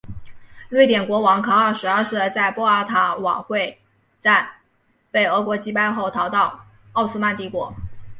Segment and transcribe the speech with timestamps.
[0.69, 3.79] 瑞典国王卡尔十二世在波尔塔瓦会
[4.19, 4.49] 战
[5.11, 7.71] 被俄国击败后逃到奥斯曼帝国。